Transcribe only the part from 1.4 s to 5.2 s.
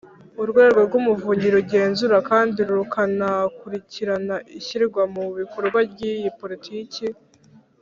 rugenzura kandi rukanakurikirana ishyirwa